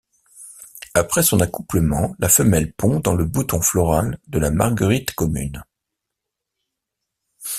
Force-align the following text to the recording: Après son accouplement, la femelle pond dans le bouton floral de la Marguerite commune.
Après 0.95 1.21
son 1.21 1.41
accouplement, 1.41 2.15
la 2.17 2.27
femelle 2.27 2.73
pond 2.73 2.99
dans 3.01 3.13
le 3.13 3.23
bouton 3.23 3.61
floral 3.61 4.17
de 4.29 4.39
la 4.39 4.49
Marguerite 4.49 5.13
commune. 5.13 5.63